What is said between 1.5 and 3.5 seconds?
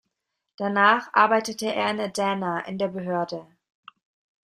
er in Adana in der Behörde.